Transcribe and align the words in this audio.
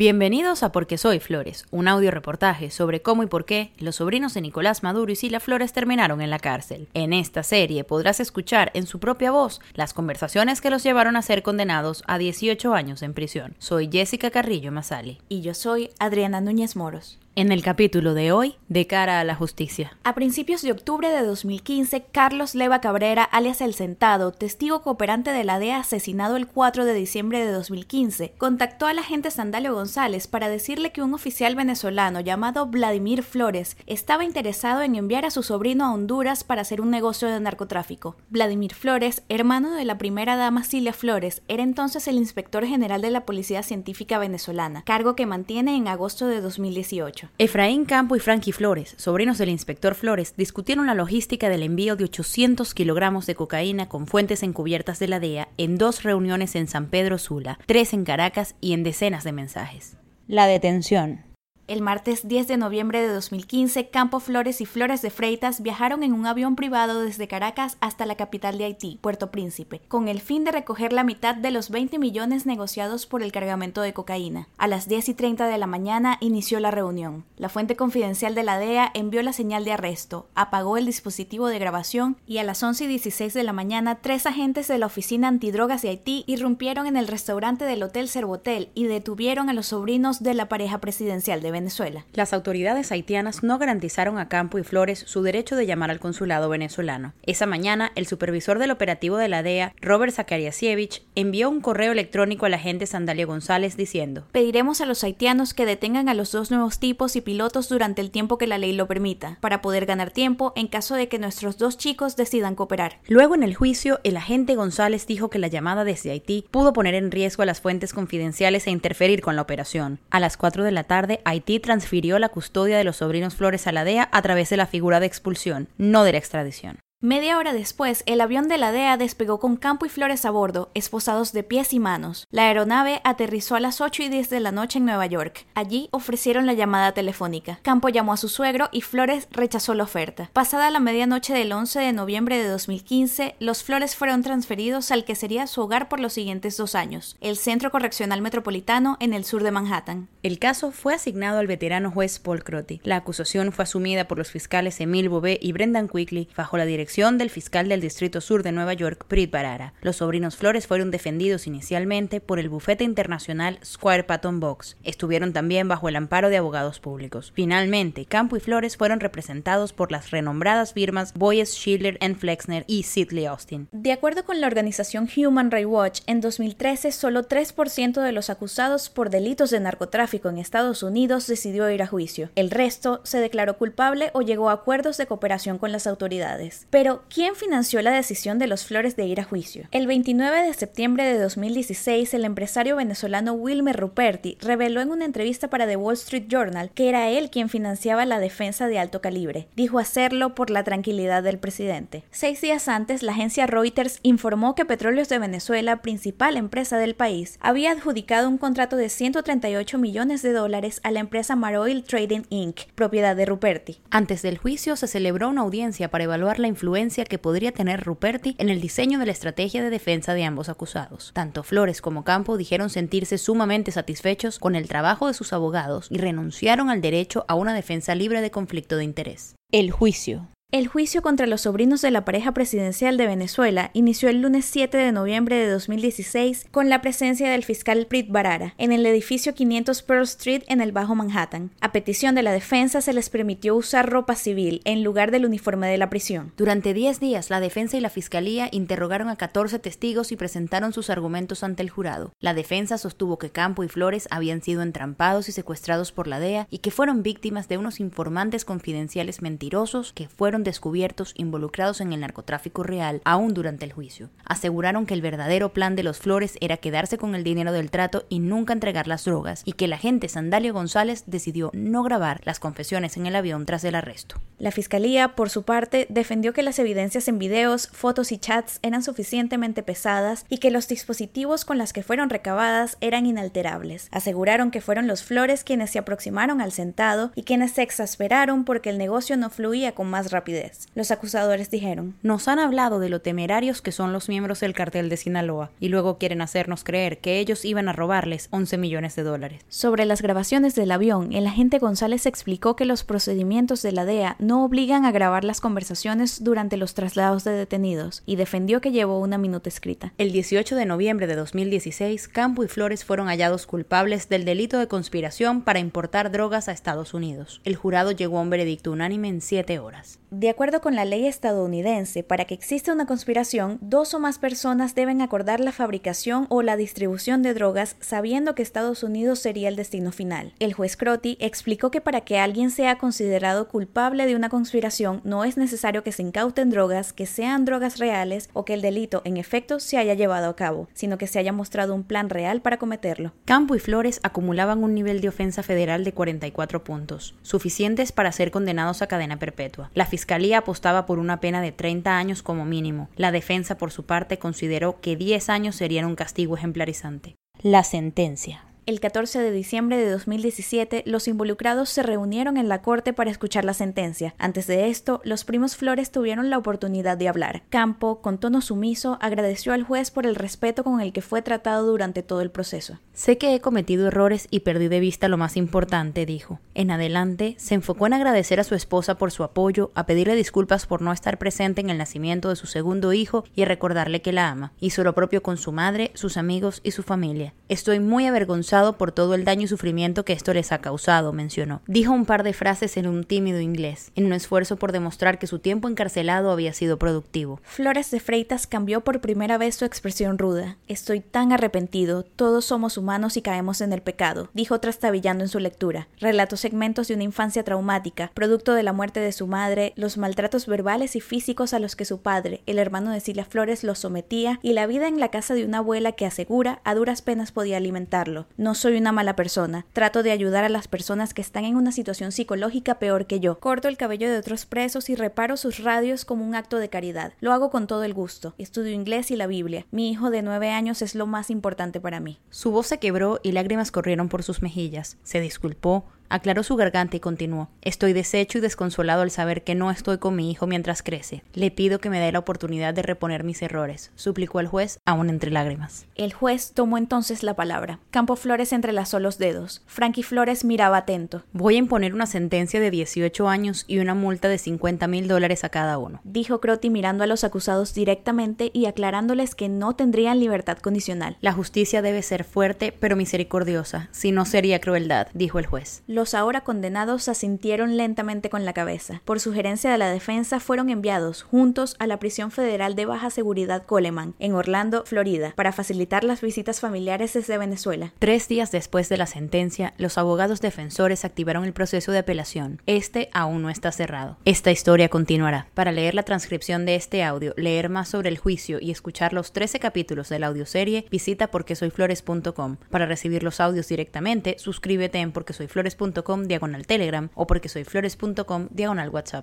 Bienvenidos 0.00 0.62
a 0.62 0.72
Porque 0.72 0.96
Soy 0.96 1.20
Flores, 1.20 1.66
un 1.70 1.86
audio 1.86 2.10
reportaje 2.10 2.70
sobre 2.70 3.02
cómo 3.02 3.22
y 3.22 3.26
por 3.26 3.44
qué 3.44 3.70
los 3.76 3.96
sobrinos 3.96 4.32
de 4.32 4.40
Nicolás 4.40 4.82
Maduro 4.82 5.12
y 5.12 5.14
Sila 5.14 5.40
Flores 5.40 5.74
terminaron 5.74 6.22
en 6.22 6.30
la 6.30 6.38
cárcel. 6.38 6.88
En 6.94 7.12
esta 7.12 7.42
serie 7.42 7.84
podrás 7.84 8.18
escuchar 8.18 8.70
en 8.72 8.86
su 8.86 8.98
propia 8.98 9.30
voz 9.30 9.60
las 9.74 9.92
conversaciones 9.92 10.62
que 10.62 10.70
los 10.70 10.82
llevaron 10.82 11.16
a 11.16 11.22
ser 11.22 11.42
condenados 11.42 12.02
a 12.06 12.16
18 12.16 12.72
años 12.72 13.02
en 13.02 13.12
prisión. 13.12 13.54
Soy 13.58 13.90
Jessica 13.92 14.30
Carrillo 14.30 14.72
Masali. 14.72 15.18
Y 15.28 15.42
yo 15.42 15.52
soy 15.52 15.90
Adriana 15.98 16.40
Núñez 16.40 16.76
Moros. 16.76 17.18
En 17.36 17.52
el 17.52 17.62
capítulo 17.62 18.12
de 18.12 18.32
hoy, 18.32 18.56
de 18.68 18.88
cara 18.88 19.20
a 19.20 19.24
la 19.24 19.36
justicia. 19.36 19.96
A 20.02 20.16
principios 20.16 20.62
de 20.62 20.72
octubre 20.72 21.08
de 21.10 21.22
2015, 21.22 22.02
Carlos 22.10 22.56
Leva 22.56 22.80
Cabrera, 22.80 23.22
alias 23.22 23.60
El 23.60 23.72
Sentado, 23.72 24.32
testigo 24.32 24.82
cooperante 24.82 25.30
de 25.30 25.44
la 25.44 25.60
DEA 25.60 25.78
asesinado 25.78 26.36
el 26.36 26.48
4 26.48 26.84
de 26.84 26.92
diciembre 26.92 27.46
de 27.46 27.52
2015, 27.52 28.34
contactó 28.36 28.86
al 28.86 28.98
agente 28.98 29.30
Sandalio 29.30 29.72
González 29.72 30.26
para 30.26 30.48
decirle 30.48 30.90
que 30.90 31.02
un 31.02 31.14
oficial 31.14 31.54
venezolano 31.54 32.18
llamado 32.18 32.66
Vladimir 32.66 33.22
Flores 33.22 33.76
estaba 33.86 34.24
interesado 34.24 34.82
en 34.82 34.96
enviar 34.96 35.24
a 35.24 35.30
su 35.30 35.44
sobrino 35.44 35.84
a 35.84 35.94
Honduras 35.94 36.42
para 36.42 36.62
hacer 36.62 36.80
un 36.80 36.90
negocio 36.90 37.28
de 37.28 37.38
narcotráfico. 37.38 38.16
Vladimir 38.28 38.74
Flores, 38.74 39.22
hermano 39.28 39.70
de 39.70 39.84
la 39.84 39.98
primera 39.98 40.34
dama 40.34 40.64
Cilia 40.64 40.92
Flores, 40.92 41.42
era 41.46 41.62
entonces 41.62 42.08
el 42.08 42.16
inspector 42.16 42.66
general 42.66 43.02
de 43.02 43.12
la 43.12 43.24
Policía 43.24 43.62
Científica 43.62 44.18
Venezolana, 44.18 44.82
cargo 44.82 45.14
que 45.14 45.26
mantiene 45.26 45.76
en 45.76 45.86
agosto 45.86 46.26
de 46.26 46.40
2018. 46.40 47.19
Efraín 47.38 47.84
Campo 47.84 48.16
y 48.16 48.20
Frankie 48.20 48.52
Flores, 48.52 48.94
sobrinos 48.96 49.38
del 49.38 49.48
inspector 49.48 49.94
Flores, 49.94 50.34
discutieron 50.36 50.86
la 50.86 50.94
logística 50.94 51.48
del 51.48 51.62
envío 51.62 51.96
de 51.96 52.04
800 52.04 52.74
kilogramos 52.74 53.26
de 53.26 53.34
cocaína 53.34 53.88
con 53.88 54.06
fuentes 54.06 54.42
encubiertas 54.42 54.98
de 54.98 55.08
la 55.08 55.20
DEA 55.20 55.48
en 55.56 55.78
dos 55.78 56.02
reuniones 56.02 56.56
en 56.56 56.66
San 56.66 56.86
Pedro 56.86 57.18
Sula, 57.18 57.58
tres 57.66 57.92
en 57.92 58.04
Caracas 58.04 58.54
y 58.60 58.72
en 58.72 58.82
decenas 58.82 59.24
de 59.24 59.32
mensajes. 59.32 59.96
La 60.26 60.46
detención. 60.46 61.29
El 61.70 61.82
martes 61.82 62.26
10 62.26 62.48
de 62.48 62.56
noviembre 62.56 63.00
de 63.00 63.06
2015, 63.14 63.90
Campo 63.90 64.18
Flores 64.18 64.60
y 64.60 64.66
Flores 64.66 65.02
de 65.02 65.10
Freitas 65.10 65.62
viajaron 65.62 66.02
en 66.02 66.12
un 66.14 66.26
avión 66.26 66.56
privado 66.56 67.00
desde 67.00 67.28
Caracas 67.28 67.76
hasta 67.80 68.06
la 68.06 68.16
capital 68.16 68.58
de 68.58 68.64
Haití, 68.64 68.98
Puerto 69.00 69.30
Príncipe, 69.30 69.80
con 69.86 70.08
el 70.08 70.20
fin 70.20 70.42
de 70.42 70.50
recoger 70.50 70.92
la 70.92 71.04
mitad 71.04 71.36
de 71.36 71.52
los 71.52 71.70
20 71.70 72.00
millones 72.00 72.44
negociados 72.44 73.06
por 73.06 73.22
el 73.22 73.30
cargamento 73.30 73.82
de 73.82 73.92
cocaína. 73.92 74.48
A 74.58 74.66
las 74.66 74.88
10 74.88 75.10
y 75.10 75.14
30 75.14 75.46
de 75.46 75.58
la 75.58 75.68
mañana 75.68 76.18
inició 76.18 76.58
la 76.58 76.72
reunión. 76.72 77.24
La 77.36 77.48
fuente 77.48 77.76
confidencial 77.76 78.34
de 78.34 78.42
la 78.42 78.58
DEA 78.58 78.90
envió 78.92 79.22
la 79.22 79.32
señal 79.32 79.64
de 79.64 79.70
arresto, 79.70 80.26
apagó 80.34 80.76
el 80.76 80.86
dispositivo 80.86 81.46
de 81.46 81.60
grabación 81.60 82.16
y 82.26 82.38
a 82.38 82.42
las 82.42 82.60
11 82.64 82.82
y 82.82 82.88
16 82.88 83.32
de 83.32 83.44
la 83.44 83.52
mañana, 83.52 84.00
tres 84.02 84.26
agentes 84.26 84.66
de 84.66 84.78
la 84.78 84.86
Oficina 84.86 85.28
Antidrogas 85.28 85.82
de 85.82 85.90
Haití 85.90 86.24
irrumpieron 86.26 86.88
en 86.88 86.96
el 86.96 87.06
restaurante 87.06 87.64
del 87.64 87.84
Hotel 87.84 88.08
Cervotel 88.08 88.70
y 88.74 88.86
detuvieron 88.86 89.48
a 89.48 89.52
los 89.52 89.66
sobrinos 89.66 90.20
de 90.20 90.34
la 90.34 90.48
pareja 90.48 90.78
presidencial 90.78 91.40
de 91.40 91.52
Venezuela. 91.52 91.59
Venezuela. 91.60 92.06
Las 92.14 92.32
autoridades 92.32 92.90
haitianas 92.90 93.42
no 93.42 93.58
garantizaron 93.58 94.18
a 94.18 94.28
Campo 94.28 94.58
y 94.58 94.64
Flores 94.64 95.04
su 95.06 95.22
derecho 95.22 95.56
de 95.56 95.66
llamar 95.66 95.90
al 95.90 96.00
consulado 96.00 96.48
venezolano. 96.48 97.12
Esa 97.24 97.44
mañana, 97.44 97.92
el 97.96 98.06
supervisor 98.06 98.58
del 98.58 98.70
operativo 98.70 99.18
de 99.18 99.28
la 99.28 99.42
DEA, 99.42 99.74
Robert 99.82 100.14
Zakariasievich, 100.14 101.02
envió 101.14 101.50
un 101.50 101.60
correo 101.60 101.92
electrónico 101.92 102.46
al 102.46 102.54
agente 102.54 102.86
Sandalio 102.86 103.26
González 103.26 103.76
diciendo: 103.76 104.26
Pediremos 104.32 104.80
a 104.80 104.86
los 104.86 105.04
haitianos 105.04 105.52
que 105.52 105.66
detengan 105.66 106.08
a 106.08 106.14
los 106.14 106.32
dos 106.32 106.50
nuevos 106.50 106.78
tipos 106.78 107.14
y 107.14 107.20
pilotos 107.20 107.68
durante 107.68 108.00
el 108.00 108.10
tiempo 108.10 108.38
que 108.38 108.46
la 108.46 108.56
ley 108.56 108.72
lo 108.72 108.86
permita, 108.86 109.36
para 109.42 109.60
poder 109.60 109.84
ganar 109.84 110.10
tiempo 110.10 110.54
en 110.56 110.66
caso 110.66 110.94
de 110.94 111.08
que 111.08 111.18
nuestros 111.18 111.58
dos 111.58 111.76
chicos 111.76 112.16
decidan 112.16 112.54
cooperar. 112.54 113.00
Luego, 113.06 113.34
en 113.34 113.42
el 113.42 113.54
juicio, 113.54 114.00
el 114.02 114.16
agente 114.16 114.54
González 114.54 115.06
dijo 115.06 115.28
que 115.28 115.38
la 115.38 115.48
llamada 115.48 115.84
desde 115.84 116.10
Haití 116.10 116.46
pudo 116.50 116.72
poner 116.72 116.94
en 116.94 117.10
riesgo 117.10 117.42
a 117.42 117.46
las 117.46 117.60
fuentes 117.60 117.92
confidenciales 117.92 118.66
e 118.66 118.70
interferir 118.70 119.20
con 119.20 119.36
la 119.36 119.42
operación. 119.42 119.98
A 120.08 120.20
las 120.20 120.38
4 120.38 120.64
de 120.64 120.72
la 120.72 120.84
tarde, 120.84 121.20
Haití 121.24 121.49
transfirió 121.58 122.20
la 122.20 122.28
custodia 122.28 122.78
de 122.78 122.84
los 122.84 122.98
sobrinos 122.98 123.34
Flores 123.34 123.66
a 123.66 123.72
la 123.72 123.84
DEA 123.84 124.08
a 124.12 124.22
través 124.22 124.50
de 124.50 124.56
la 124.56 124.66
figura 124.66 125.00
de 125.00 125.06
expulsión, 125.06 125.68
no 125.76 126.04
de 126.04 126.12
la 126.12 126.18
extradición. 126.18 126.78
Media 127.02 127.38
hora 127.38 127.54
después, 127.54 128.02
el 128.04 128.20
avión 128.20 128.46
de 128.48 128.58
la 128.58 128.72
DEA 128.72 128.98
despegó 128.98 129.40
con 129.40 129.56
Campo 129.56 129.86
y 129.86 129.88
Flores 129.88 130.26
a 130.26 130.30
bordo, 130.30 130.70
esposados 130.74 131.32
de 131.32 131.42
pies 131.42 131.72
y 131.72 131.80
manos. 131.80 132.26
La 132.30 132.48
aeronave 132.48 133.00
aterrizó 133.04 133.56
a 133.56 133.60
las 133.60 133.80
8 133.80 134.02
y 134.02 134.08
10 134.10 134.28
de 134.28 134.40
la 134.40 134.52
noche 134.52 134.80
en 134.80 134.84
Nueva 134.84 135.06
York. 135.06 135.46
Allí 135.54 135.88
ofrecieron 135.92 136.44
la 136.44 136.52
llamada 136.52 136.92
telefónica. 136.92 137.58
Campo 137.62 137.88
llamó 137.88 138.12
a 138.12 138.18
su 138.18 138.28
suegro 138.28 138.68
y 138.70 138.82
Flores 138.82 139.28
rechazó 139.30 139.72
la 139.72 139.84
oferta. 139.84 140.28
Pasada 140.34 140.70
la 140.70 140.78
medianoche 140.78 141.32
del 141.32 141.52
11 141.52 141.80
de 141.80 141.92
noviembre 141.94 142.36
de 142.36 142.46
2015, 142.46 143.34
los 143.40 143.64
Flores 143.64 143.96
fueron 143.96 144.22
transferidos 144.22 144.90
al 144.90 145.06
que 145.06 145.14
sería 145.14 145.46
su 145.46 145.62
hogar 145.62 145.88
por 145.88 146.00
los 146.00 146.12
siguientes 146.12 146.58
dos 146.58 146.74
años, 146.74 147.16
el 147.22 147.38
Centro 147.38 147.70
Correccional 147.70 148.20
Metropolitano 148.20 148.98
en 149.00 149.14
el 149.14 149.24
sur 149.24 149.42
de 149.42 149.52
Manhattan. 149.52 150.10
El 150.22 150.38
caso 150.38 150.70
fue 150.70 150.92
asignado 150.96 151.38
al 151.38 151.46
veterano 151.46 151.90
juez 151.90 152.18
Paul 152.18 152.44
Crotty. 152.44 152.82
La 152.84 152.96
acusación 152.96 153.52
fue 153.52 153.62
asumida 153.62 154.06
por 154.06 154.18
los 154.18 154.30
fiscales 154.30 154.78
Emil 154.82 155.08
Bobé 155.08 155.38
y 155.40 155.52
Brendan 155.52 155.88
Quigley 155.88 156.28
bajo 156.36 156.58
la 156.58 156.66
dirección 156.66 156.89
del 156.90 157.30
fiscal 157.30 157.68
del 157.68 157.80
Distrito 157.80 158.20
Sur 158.20 158.42
de 158.42 158.50
Nueva 158.50 158.74
York, 158.74 159.04
Prit 159.06 159.30
Barara. 159.30 159.74
Los 159.80 159.96
sobrinos 159.96 160.36
Flores 160.36 160.66
fueron 160.66 160.90
defendidos 160.90 161.46
inicialmente 161.46 162.20
por 162.20 162.40
el 162.40 162.48
bufete 162.48 162.82
internacional 162.82 163.60
Square 163.64 164.04
Patton 164.04 164.40
Box. 164.40 164.76
Estuvieron 164.82 165.32
también 165.32 165.68
bajo 165.68 165.88
el 165.88 165.94
amparo 165.94 166.30
de 166.30 166.38
abogados 166.38 166.80
públicos. 166.80 167.32
Finalmente, 167.32 168.06
Campo 168.06 168.36
y 168.36 168.40
Flores 168.40 168.76
fueron 168.76 168.98
representados 168.98 169.72
por 169.72 169.92
las 169.92 170.10
renombradas 170.10 170.72
firmas 170.72 171.14
Boyes, 171.14 171.54
Schiller 171.54 171.96
Flexner 172.16 172.64
y 172.66 172.82
Sidley 172.82 173.26
Austin. 173.26 173.68
De 173.70 173.92
acuerdo 173.92 174.24
con 174.24 174.40
la 174.40 174.48
organización 174.48 175.08
Human 175.16 175.52
Rights 175.52 175.68
Watch, 175.68 176.00
en 176.08 176.20
2013 176.20 176.90
solo 176.90 177.28
3% 177.28 178.02
de 178.02 178.12
los 178.12 178.30
acusados 178.30 178.90
por 178.90 179.10
delitos 179.10 179.50
de 179.50 179.60
narcotráfico 179.60 180.28
en 180.28 180.38
Estados 180.38 180.82
Unidos 180.82 181.28
decidió 181.28 181.70
ir 181.70 181.82
a 181.82 181.86
juicio. 181.86 182.30
El 182.34 182.50
resto 182.50 183.00
se 183.04 183.20
declaró 183.20 183.58
culpable 183.58 184.10
o 184.12 184.22
llegó 184.22 184.50
a 184.50 184.54
acuerdos 184.54 184.96
de 184.96 185.06
cooperación 185.06 185.58
con 185.58 185.70
las 185.70 185.86
autoridades. 185.86 186.66
¿Quién 187.12 187.34
financió 187.34 187.82
la 187.82 187.90
decisión 187.90 188.38
de 188.38 188.46
los 188.46 188.64
Flores 188.64 188.96
de 188.96 189.04
ir 189.04 189.20
a 189.20 189.24
juicio? 189.24 189.68
El 189.70 189.86
29 189.86 190.42
de 190.42 190.54
septiembre 190.54 191.04
de 191.04 191.18
2016, 191.18 192.14
el 192.14 192.24
empresario 192.24 192.76
venezolano 192.76 193.34
Wilmer 193.34 193.76
Ruperti 193.76 194.38
reveló 194.40 194.80
en 194.80 194.90
una 194.90 195.04
entrevista 195.04 195.50
para 195.50 195.66
The 195.66 195.76
Wall 195.76 195.92
Street 195.92 196.24
Journal 196.28 196.70
que 196.70 196.88
era 196.88 197.10
él 197.10 197.28
quien 197.28 197.50
financiaba 197.50 198.06
la 198.06 198.18
defensa 198.18 198.66
de 198.66 198.78
alto 198.78 199.02
calibre. 199.02 199.46
Dijo 199.56 199.78
hacerlo 199.78 200.34
por 200.34 200.48
la 200.48 200.64
tranquilidad 200.64 201.22
del 201.22 201.38
presidente. 201.38 202.02
Seis 202.12 202.40
días 202.40 202.66
antes, 202.66 203.02
la 203.02 203.12
agencia 203.12 203.46
Reuters 203.46 204.00
informó 204.02 204.54
que 204.54 204.64
Petróleos 204.64 205.10
de 205.10 205.18
Venezuela, 205.18 205.82
principal 205.82 206.38
empresa 206.38 206.78
del 206.78 206.94
país, 206.94 207.38
había 207.42 207.72
adjudicado 207.72 208.26
un 208.26 208.38
contrato 208.38 208.76
de 208.76 208.88
138 208.88 209.76
millones 209.76 210.22
de 210.22 210.32
dólares 210.32 210.80
a 210.82 210.92
la 210.92 211.00
empresa 211.00 211.36
Maroil 211.36 211.84
Trading 211.84 212.22
Inc., 212.30 212.72
propiedad 212.74 213.14
de 213.14 213.26
Ruperti. 213.26 213.80
Antes 213.90 214.22
del 214.22 214.38
juicio 214.38 214.76
se 214.76 214.86
celebró 214.86 215.28
una 215.28 215.42
audiencia 215.42 215.90
para 215.90 216.04
evaluar 216.04 216.38
la 216.38 216.48
influencia 216.48 216.69
que 216.70 217.18
podría 217.18 217.52
tener 217.52 217.84
Ruperti 217.84 218.36
en 218.38 218.48
el 218.48 218.60
diseño 218.60 218.98
de 218.98 219.06
la 219.06 219.12
estrategia 219.12 219.62
de 219.62 219.70
defensa 219.70 220.14
de 220.14 220.24
ambos 220.24 220.48
acusados. 220.48 221.10
Tanto 221.14 221.42
Flores 221.42 221.80
como 221.80 222.04
Campo 222.04 222.36
dijeron 222.36 222.70
sentirse 222.70 223.18
sumamente 223.18 223.72
satisfechos 223.72 224.38
con 224.38 224.54
el 224.54 224.68
trabajo 224.68 225.06
de 225.06 225.14
sus 225.14 225.32
abogados 225.32 225.88
y 225.90 225.98
renunciaron 225.98 226.70
al 226.70 226.80
derecho 226.80 227.24
a 227.28 227.34
una 227.34 227.54
defensa 227.54 227.94
libre 227.94 228.20
de 228.20 228.30
conflicto 228.30 228.76
de 228.76 228.84
interés. 228.84 229.34
El 229.52 229.70
juicio. 229.70 230.28
El 230.52 230.66
juicio 230.66 231.00
contra 231.00 231.28
los 231.28 231.42
sobrinos 231.42 231.80
de 231.80 231.92
la 231.92 232.04
pareja 232.04 232.32
presidencial 232.32 232.96
de 232.96 233.06
Venezuela 233.06 233.70
inició 233.72 234.08
el 234.08 234.20
lunes 234.20 234.44
7 234.46 234.76
de 234.76 234.90
noviembre 234.90 235.36
de 235.36 235.48
2016 235.48 236.48
con 236.50 236.68
la 236.68 236.82
presencia 236.82 237.30
del 237.30 237.44
fiscal 237.44 237.86
Prit 237.86 238.10
Barara 238.10 238.54
en 238.58 238.72
el 238.72 238.84
edificio 238.84 239.32
500 239.32 239.82
Pearl 239.82 240.02
Street 240.02 240.42
en 240.48 240.60
el 240.60 240.72
Bajo 240.72 240.96
Manhattan. 240.96 241.52
A 241.60 241.70
petición 241.70 242.16
de 242.16 242.24
la 242.24 242.32
defensa 242.32 242.80
se 242.80 242.92
les 242.92 243.10
permitió 243.10 243.54
usar 243.54 243.88
ropa 243.88 244.16
civil 244.16 244.60
en 244.64 244.82
lugar 244.82 245.12
del 245.12 245.24
uniforme 245.24 245.68
de 245.68 245.78
la 245.78 245.88
prisión. 245.88 246.32
Durante 246.36 246.74
10 246.74 246.98
días, 246.98 247.30
la 247.30 247.38
defensa 247.38 247.76
y 247.76 247.80
la 247.80 247.88
fiscalía 247.88 248.48
interrogaron 248.50 249.08
a 249.08 249.14
14 249.14 249.60
testigos 249.60 250.10
y 250.10 250.16
presentaron 250.16 250.72
sus 250.72 250.90
argumentos 250.90 251.44
ante 251.44 251.62
el 251.62 251.70
jurado. 251.70 252.12
La 252.18 252.34
defensa 252.34 252.76
sostuvo 252.76 253.18
que 253.18 253.30
Campo 253.30 253.62
y 253.62 253.68
Flores 253.68 254.08
habían 254.10 254.42
sido 254.42 254.62
entrampados 254.62 255.28
y 255.28 255.32
secuestrados 255.32 255.92
por 255.92 256.08
la 256.08 256.18
DEA 256.18 256.48
y 256.50 256.58
que 256.58 256.72
fueron 256.72 257.04
víctimas 257.04 257.46
de 257.46 257.56
unos 257.56 257.78
informantes 257.78 258.44
confidenciales 258.44 259.22
mentirosos 259.22 259.92
que 259.92 260.08
fueron 260.08 260.39
descubiertos 260.44 261.12
involucrados 261.16 261.80
en 261.80 261.92
el 261.92 262.00
narcotráfico 262.00 262.62
real 262.62 263.00
aún 263.04 263.34
durante 263.34 263.64
el 263.64 263.72
juicio. 263.72 264.10
Aseguraron 264.24 264.86
que 264.86 264.94
el 264.94 265.02
verdadero 265.02 265.52
plan 265.52 265.76
de 265.76 265.82
los 265.82 265.98
Flores 265.98 266.36
era 266.40 266.56
quedarse 266.56 266.98
con 266.98 267.14
el 267.14 267.24
dinero 267.24 267.52
del 267.52 267.70
trato 267.70 268.04
y 268.08 268.18
nunca 268.18 268.52
entregar 268.52 268.86
las 268.86 269.04
drogas, 269.04 269.42
y 269.44 269.52
que 269.52 269.66
el 269.66 269.72
agente 269.72 270.08
Sandalio 270.08 270.52
González 270.52 271.04
decidió 271.06 271.50
no 271.52 271.82
grabar 271.82 272.20
las 272.24 272.40
confesiones 272.40 272.96
en 272.96 273.06
el 273.06 273.16
avión 273.16 273.46
tras 273.46 273.64
el 273.64 273.74
arresto. 273.74 274.16
La 274.38 274.52
fiscalía, 274.52 275.14
por 275.16 275.28
su 275.28 275.42
parte, 275.42 275.86
defendió 275.90 276.32
que 276.32 276.42
las 276.42 276.58
evidencias 276.58 277.08
en 277.08 277.18
videos, 277.18 277.68
fotos 277.72 278.12
y 278.12 278.18
chats 278.18 278.58
eran 278.62 278.82
suficientemente 278.82 279.62
pesadas 279.62 280.24
y 280.28 280.38
que 280.38 280.50
los 280.50 280.66
dispositivos 280.66 281.44
con 281.44 281.58
las 281.58 281.72
que 281.72 281.82
fueron 281.82 282.08
recabadas 282.10 282.78
eran 282.80 283.06
inalterables. 283.06 283.88
Aseguraron 283.90 284.50
que 284.50 284.60
fueron 284.60 284.86
los 284.86 285.02
Flores 285.02 285.44
quienes 285.44 285.70
se 285.70 285.78
aproximaron 285.78 286.40
al 286.40 286.52
sentado 286.52 287.12
y 287.14 287.24
quienes 287.24 287.52
se 287.52 287.62
exasperaron 287.62 288.44
porque 288.44 288.70
el 288.70 288.78
negocio 288.78 289.16
no 289.16 289.30
fluía 289.30 289.72
con 289.72 289.90
más 289.90 290.10
rapidez. 290.10 290.29
Los 290.74 290.90
acusadores 290.90 291.50
dijeron: 291.50 291.94
Nos 292.02 292.28
han 292.28 292.38
hablado 292.38 292.80
de 292.80 292.88
lo 292.88 293.00
temerarios 293.00 293.62
que 293.62 293.72
son 293.72 293.92
los 293.92 294.08
miembros 294.08 294.40
del 294.40 294.54
cartel 294.54 294.88
de 294.88 294.96
Sinaloa 294.96 295.50
y 295.60 295.68
luego 295.68 295.98
quieren 295.98 296.20
hacernos 296.22 296.64
creer 296.64 296.98
que 296.98 297.18
ellos 297.18 297.44
iban 297.44 297.68
a 297.68 297.72
robarles 297.72 298.28
11 298.30 298.58
millones 298.58 298.96
de 298.96 299.02
dólares. 299.02 299.42
Sobre 299.48 299.84
las 299.84 300.02
grabaciones 300.02 300.54
del 300.54 300.70
avión, 300.70 301.12
el 301.12 301.26
agente 301.26 301.58
González 301.58 302.06
explicó 302.06 302.56
que 302.56 302.64
los 302.64 302.84
procedimientos 302.84 303.62
de 303.62 303.72
la 303.72 303.84
DEA 303.84 304.16
no 304.18 304.44
obligan 304.44 304.84
a 304.84 304.92
grabar 304.92 305.24
las 305.24 305.40
conversaciones 305.40 306.22
durante 306.22 306.56
los 306.56 306.74
traslados 306.74 307.24
de 307.24 307.32
detenidos 307.32 308.02
y 308.06 308.16
defendió 308.16 308.60
que 308.60 308.72
llevó 308.72 308.98
una 309.00 309.18
minuta 309.18 309.48
escrita. 309.48 309.92
El 309.98 310.12
18 310.12 310.56
de 310.56 310.66
noviembre 310.66 311.06
de 311.06 311.16
2016, 311.16 312.08
Campo 312.08 312.44
y 312.44 312.48
Flores 312.48 312.84
fueron 312.84 313.08
hallados 313.08 313.46
culpables 313.46 314.08
del 314.08 314.24
delito 314.24 314.58
de 314.58 314.68
conspiración 314.68 315.42
para 315.42 315.58
importar 315.58 316.10
drogas 316.10 316.48
a 316.48 316.52
Estados 316.52 316.94
Unidos. 316.94 317.40
El 317.44 317.56
jurado 317.56 317.92
llegó 317.92 318.18
a 318.18 318.22
un 318.22 318.30
veredicto 318.30 318.72
unánime 318.72 319.08
en 319.08 319.20
siete 319.20 319.58
horas. 319.58 319.98
De 320.20 320.28
acuerdo 320.28 320.60
con 320.60 320.74
la 320.74 320.84
ley 320.84 321.06
estadounidense, 321.06 322.02
para 322.02 322.26
que 322.26 322.34
exista 322.34 322.74
una 322.74 322.84
conspiración, 322.84 323.56
dos 323.62 323.94
o 323.94 323.98
más 323.98 324.18
personas 324.18 324.74
deben 324.74 325.00
acordar 325.00 325.40
la 325.40 325.50
fabricación 325.50 326.26
o 326.28 326.42
la 326.42 326.58
distribución 326.58 327.22
de 327.22 327.32
drogas 327.32 327.76
sabiendo 327.80 328.34
que 328.34 328.42
Estados 328.42 328.82
Unidos 328.82 329.20
sería 329.20 329.48
el 329.48 329.56
destino 329.56 329.92
final. 329.92 330.34
El 330.38 330.52
juez 330.52 330.76
Crotty 330.76 331.16
explicó 331.20 331.70
que 331.70 331.80
para 331.80 332.02
que 332.02 332.18
alguien 332.18 332.50
sea 332.50 332.76
considerado 332.76 333.48
culpable 333.48 334.04
de 334.04 334.14
una 334.14 334.28
conspiración 334.28 335.00
no 335.04 335.24
es 335.24 335.38
necesario 335.38 335.82
que 335.82 335.90
se 335.90 336.02
incauten 336.02 336.50
drogas, 336.50 336.92
que 336.92 337.06
sean 337.06 337.46
drogas 337.46 337.78
reales 337.78 338.28
o 338.34 338.44
que 338.44 338.52
el 338.52 338.60
delito 338.60 339.00
en 339.06 339.16
efecto 339.16 339.58
se 339.58 339.78
haya 339.78 339.94
llevado 339.94 340.28
a 340.28 340.36
cabo, 340.36 340.68
sino 340.74 340.98
que 340.98 341.06
se 341.06 341.18
haya 341.18 341.32
mostrado 341.32 341.74
un 341.74 341.82
plan 341.82 342.10
real 342.10 342.42
para 342.42 342.58
cometerlo. 342.58 343.14
Campo 343.24 343.54
y 343.54 343.58
Flores 343.58 344.00
acumulaban 344.02 344.62
un 344.64 344.74
nivel 344.74 345.00
de 345.00 345.08
ofensa 345.08 345.42
federal 345.42 345.82
de 345.82 345.94
44 345.94 346.62
puntos, 346.62 347.14
suficientes 347.22 347.90
para 347.90 348.12
ser 348.12 348.30
condenados 348.30 348.82
a 348.82 348.86
cadena 348.86 349.18
perpetua. 349.18 349.70
La 349.72 349.86
fiscalía 350.10 350.38
apostaba 350.38 350.86
por 350.86 350.98
una 350.98 351.20
pena 351.20 351.40
de 351.40 351.52
30 351.52 351.96
años 351.96 352.24
como 352.24 352.44
mínimo. 352.44 352.88
La 352.96 353.12
defensa, 353.12 353.56
por 353.56 353.70
su 353.70 353.86
parte, 353.86 354.18
consideró 354.18 354.80
que 354.80 354.96
10 354.96 355.28
años 355.28 355.54
serían 355.54 355.84
un 355.84 355.94
castigo 355.94 356.36
ejemplarizante. 356.36 357.14
La 357.42 357.62
sentencia. 357.62 358.49
El 358.70 358.78
14 358.78 359.18
de 359.18 359.32
diciembre 359.32 359.78
de 359.78 359.90
2017, 359.90 360.84
los 360.86 361.08
involucrados 361.08 361.70
se 361.70 361.82
reunieron 361.82 362.36
en 362.36 362.48
la 362.48 362.62
corte 362.62 362.92
para 362.92 363.10
escuchar 363.10 363.44
la 363.44 363.52
sentencia. 363.52 364.14
Antes 364.16 364.46
de 364.46 364.68
esto, 364.68 365.00
los 365.02 365.24
primos 365.24 365.56
Flores 365.56 365.90
tuvieron 365.90 366.30
la 366.30 366.38
oportunidad 366.38 366.96
de 366.96 367.08
hablar. 367.08 367.42
Campo, 367.50 368.00
con 368.00 368.18
tono 368.18 368.40
sumiso, 368.40 368.96
agradeció 369.00 369.54
al 369.54 369.64
juez 369.64 369.90
por 369.90 370.06
el 370.06 370.14
respeto 370.14 370.62
con 370.62 370.80
el 370.80 370.92
que 370.92 371.02
fue 371.02 371.20
tratado 371.20 371.66
durante 371.66 372.04
todo 372.04 372.20
el 372.20 372.30
proceso. 372.30 372.78
Sé 372.92 373.18
que 373.18 373.34
he 373.34 373.40
cometido 373.40 373.88
errores 373.88 374.28
y 374.30 374.40
perdí 374.40 374.68
de 374.68 374.78
vista 374.78 375.08
lo 375.08 375.16
más 375.16 375.36
importante, 375.36 376.06
dijo. 376.06 376.38
En 376.54 376.70
adelante, 376.70 377.34
se 377.38 377.56
enfocó 377.56 377.88
en 377.88 377.94
agradecer 377.94 378.38
a 378.38 378.44
su 378.44 378.54
esposa 378.54 378.98
por 378.98 379.10
su 379.10 379.24
apoyo, 379.24 379.72
a 379.74 379.84
pedirle 379.86 380.14
disculpas 380.14 380.66
por 380.66 380.80
no 380.80 380.92
estar 380.92 381.18
presente 381.18 381.60
en 381.60 381.70
el 381.70 381.78
nacimiento 381.78 382.28
de 382.28 382.36
su 382.36 382.46
segundo 382.46 382.92
hijo 382.92 383.24
y 383.34 383.42
a 383.42 383.46
recordarle 383.46 384.00
que 384.00 384.12
la 384.12 384.28
ama. 384.28 384.52
Hizo 384.60 384.84
lo 384.84 384.94
propio 384.94 385.24
con 385.24 385.38
su 385.38 385.50
madre, 385.50 385.90
sus 385.94 386.16
amigos 386.16 386.60
y 386.62 386.70
su 386.70 386.84
familia. 386.84 387.34
Estoy 387.48 387.80
muy 387.80 388.06
avergonzado 388.06 388.59
por 388.60 388.92
todo 388.92 389.14
el 389.14 389.24
daño 389.24 389.44
y 389.44 389.48
sufrimiento 389.48 390.04
que 390.04 390.12
esto 390.12 390.34
les 390.34 390.52
ha 390.52 390.60
causado, 390.60 391.12
mencionó. 391.12 391.62
Dijo 391.66 391.92
un 391.92 392.04
par 392.04 392.22
de 392.22 392.32
frases 392.32 392.76
en 392.76 392.86
un 392.86 393.04
tímido 393.04 393.40
inglés, 393.40 393.90
en 393.96 394.06
un 394.06 394.12
esfuerzo 394.12 394.56
por 394.56 394.72
demostrar 394.72 395.18
que 395.18 395.26
su 395.26 395.38
tiempo 395.38 395.68
encarcelado 395.68 396.30
había 396.30 396.52
sido 396.52 396.78
productivo. 396.78 397.40
Flores 397.42 397.90
de 397.90 398.00
Freitas 398.00 398.46
cambió 398.46 398.82
por 398.82 399.00
primera 399.00 399.38
vez 399.38 399.56
su 399.56 399.64
expresión 399.64 400.18
ruda. 400.18 400.56
Estoy 400.68 401.00
tan 401.00 401.32
arrepentido, 401.32 402.02
todos 402.02 402.44
somos 402.44 402.76
humanos 402.76 403.16
y 403.16 403.22
caemos 403.22 403.60
en 403.60 403.72
el 403.72 403.82
pecado, 403.82 404.28
dijo 404.34 404.60
trastabillando 404.60 405.24
en 405.24 405.28
su 405.28 405.38
lectura. 405.38 405.88
Relató 405.98 406.36
segmentos 406.36 406.88
de 406.88 406.94
una 406.94 407.04
infancia 407.04 407.44
traumática, 407.44 408.10
producto 408.14 408.54
de 408.54 408.62
la 408.62 408.72
muerte 408.72 409.00
de 409.00 409.12
su 409.12 409.26
madre, 409.26 409.72
los 409.76 409.96
maltratos 409.96 410.46
verbales 410.46 410.96
y 410.96 411.00
físicos 411.00 411.54
a 411.54 411.58
los 411.58 411.76
que 411.76 411.84
su 411.84 412.00
padre, 412.02 412.42
el 412.46 412.58
hermano 412.58 412.90
de 412.90 413.00
Cilia 413.00 413.24
Flores, 413.24 413.64
los 413.64 413.78
sometía 413.78 414.38
y 414.42 414.52
la 414.52 414.66
vida 414.66 414.88
en 414.88 415.00
la 415.00 415.08
casa 415.08 415.34
de 415.34 415.44
una 415.44 415.58
abuela 415.58 415.92
que 415.92 416.06
asegura 416.06 416.60
a 416.64 416.74
duras 416.74 417.02
penas 417.02 417.32
podía 417.32 417.56
alimentarlo. 417.56 418.26
No 418.40 418.54
soy 418.54 418.78
una 418.78 418.90
mala 418.90 419.16
persona. 419.16 419.66
Trato 419.74 420.02
de 420.02 420.12
ayudar 420.12 420.44
a 420.44 420.48
las 420.48 420.66
personas 420.66 421.12
que 421.12 421.20
están 421.20 421.44
en 421.44 421.56
una 421.56 421.72
situación 421.72 422.10
psicológica 422.10 422.78
peor 422.78 423.04
que 423.04 423.20
yo. 423.20 423.38
Corto 423.38 423.68
el 423.68 423.76
cabello 423.76 424.10
de 424.10 424.16
otros 424.16 424.46
presos 424.46 424.88
y 424.88 424.94
reparo 424.94 425.36
sus 425.36 425.62
radios 425.62 426.06
como 426.06 426.24
un 426.24 426.34
acto 426.34 426.56
de 426.56 426.70
caridad. 426.70 427.12
Lo 427.20 427.34
hago 427.34 427.50
con 427.50 427.66
todo 427.66 427.84
el 427.84 427.92
gusto. 427.92 428.32
Estudio 428.38 428.72
inglés 428.72 429.10
y 429.10 429.16
la 429.16 429.26
Biblia. 429.26 429.66
Mi 429.72 429.90
hijo 429.90 430.08
de 430.08 430.22
nueve 430.22 430.48
años 430.48 430.80
es 430.80 430.94
lo 430.94 431.06
más 431.06 431.28
importante 431.28 431.82
para 431.82 432.00
mí. 432.00 432.18
Su 432.30 432.50
voz 432.50 432.68
se 432.68 432.78
quebró 432.78 433.20
y 433.22 433.32
lágrimas 433.32 433.70
corrieron 433.70 434.08
por 434.08 434.22
sus 434.22 434.40
mejillas. 434.40 434.96
Se 435.02 435.20
disculpó, 435.20 435.84
Aclaró 436.10 436.42
su 436.42 436.56
garganta 436.56 436.96
y 436.96 437.00
continuó. 437.00 437.48
Estoy 437.62 437.92
deshecho 437.92 438.38
y 438.38 438.40
desconsolado 438.40 439.02
al 439.02 439.12
saber 439.12 439.44
que 439.44 439.54
no 439.54 439.70
estoy 439.70 439.98
con 439.98 440.16
mi 440.16 440.28
hijo 440.28 440.48
mientras 440.48 440.82
crece. 440.82 441.22
Le 441.34 441.52
pido 441.52 441.78
que 441.78 441.88
me 441.88 442.00
dé 442.00 442.10
la 442.10 442.18
oportunidad 442.18 442.74
de 442.74 442.82
reponer 442.82 443.22
mis 443.22 443.40
errores, 443.42 443.92
suplicó 443.94 444.40
el 444.40 444.48
juez, 444.48 444.80
aún 444.84 445.08
entre 445.08 445.30
lágrimas. 445.30 445.86
El 445.94 446.12
juez 446.12 446.50
tomó 446.52 446.78
entonces 446.78 447.22
la 447.22 447.34
palabra. 447.34 447.78
Campo 447.92 448.16
Flores 448.16 448.52
entrelazó 448.52 448.98
los 448.98 449.18
dedos. 449.18 449.62
Frankie 449.66 450.02
Flores 450.02 450.44
miraba 450.44 450.78
atento. 450.78 451.22
Voy 451.32 451.54
a 451.54 451.58
imponer 451.58 451.94
una 451.94 452.06
sentencia 452.06 452.58
de 452.58 452.72
18 452.72 453.28
años 453.28 453.64
y 453.68 453.78
una 453.78 453.94
multa 453.94 454.28
de 454.28 454.38
50 454.38 454.88
mil 454.88 455.06
dólares 455.06 455.44
a 455.44 455.48
cada 455.50 455.78
uno, 455.78 456.00
dijo 456.02 456.40
Crotty 456.40 456.70
mirando 456.70 457.04
a 457.04 457.06
los 457.06 457.22
acusados 457.22 457.72
directamente 457.72 458.50
y 458.52 458.66
aclarándoles 458.66 459.36
que 459.36 459.48
no 459.48 459.76
tendrían 459.76 460.18
libertad 460.18 460.58
condicional. 460.58 461.18
La 461.20 461.32
justicia 461.32 461.82
debe 461.82 462.02
ser 462.02 462.24
fuerte 462.24 462.72
pero 462.72 462.96
misericordiosa, 462.96 463.88
si 463.92 464.10
no 464.10 464.24
sería 464.24 464.60
crueldad, 464.60 465.06
dijo 465.14 465.38
el 465.38 465.46
juez. 465.46 465.84
Los 466.00 466.14
ahora 466.14 466.40
condenados 466.40 467.10
asintieron 467.10 467.76
lentamente 467.76 468.30
con 468.30 468.46
la 468.46 468.54
cabeza. 468.54 469.02
Por 469.04 469.20
sugerencia 469.20 469.70
de 469.70 469.76
la 469.76 469.90
defensa, 469.90 470.40
fueron 470.40 470.70
enviados 470.70 471.22
juntos 471.24 471.76
a 471.78 471.86
la 471.86 471.98
prisión 471.98 472.30
federal 472.30 472.74
de 472.74 472.86
baja 472.86 473.10
seguridad 473.10 473.66
Coleman, 473.66 474.14
en 474.18 474.32
Orlando, 474.32 474.84
Florida, 474.86 475.34
para 475.36 475.52
facilitar 475.52 476.02
las 476.02 476.22
visitas 476.22 476.58
familiares 476.58 477.12
desde 477.12 477.36
Venezuela. 477.36 477.92
Tres 477.98 478.28
días 478.28 478.50
después 478.50 478.88
de 478.88 478.96
la 478.96 479.04
sentencia, 479.04 479.74
los 479.76 479.98
abogados 479.98 480.40
defensores 480.40 481.04
activaron 481.04 481.44
el 481.44 481.52
proceso 481.52 481.92
de 481.92 481.98
apelación. 481.98 482.62
Este 482.64 483.10
aún 483.12 483.42
no 483.42 483.50
está 483.50 483.70
cerrado. 483.70 484.16
Esta 484.24 484.50
historia 484.50 484.88
continuará. 484.88 485.48
Para 485.52 485.70
leer 485.70 485.94
la 485.94 486.04
transcripción 486.04 486.64
de 486.64 486.76
este 486.76 487.04
audio, 487.04 487.34
leer 487.36 487.68
más 487.68 487.90
sobre 487.90 488.08
el 488.08 488.16
juicio 488.16 488.56
y 488.58 488.70
escuchar 488.70 489.12
los 489.12 489.34
13 489.34 489.60
capítulos 489.60 490.08
de 490.08 490.18
la 490.18 490.28
audioserie, 490.28 490.86
visita 490.90 491.30
porquesoyflores.com. 491.30 492.56
Para 492.70 492.86
recibir 492.86 493.22
los 493.22 493.38
audios 493.38 493.68
directamente, 493.68 494.36
suscríbete 494.38 494.96
en 494.96 495.12
porquesoyflores.com 495.12 495.89
diagonal 496.26 496.66
telegram 496.66 497.10
o 497.14 497.26
porque 497.26 497.48
soy 497.48 497.64
flores.com 497.64 498.48
diagonal 498.50 498.88
whatsapp. 498.90 499.18